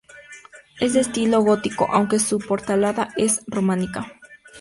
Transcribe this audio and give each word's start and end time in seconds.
Es 0.79 0.93
de 0.95 1.01
estilo 1.01 1.43
gótico 1.43 1.87
aunque 1.91 2.17
su 2.17 2.39
portalada 2.39 3.09
es 3.17 3.43
románica. 3.45 4.11